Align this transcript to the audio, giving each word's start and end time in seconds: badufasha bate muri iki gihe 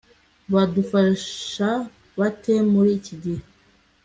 badufasha 0.53 1.69
bate 2.19 2.53
muri 2.71 2.89
iki 2.99 3.13
gihe 3.23 3.43